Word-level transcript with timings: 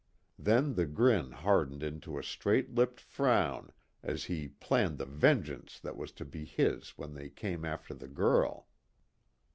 Then 0.39 0.73
the 0.73 0.87
grin 0.87 1.29
hardened 1.31 1.83
into 1.83 2.17
a 2.17 2.23
straight 2.23 2.73
lipped 2.73 2.99
frown 2.99 3.71
as 4.01 4.23
he 4.23 4.47
planned 4.47 4.97
the 4.97 5.05
vengeance 5.05 5.79
that 5.79 5.95
was 5.95 6.11
to 6.13 6.25
be 6.25 6.43
his 6.43 6.97
when 6.97 7.13
they 7.13 7.29
came 7.29 7.63
after 7.63 7.93
the 7.93 8.07
girl. 8.07 8.67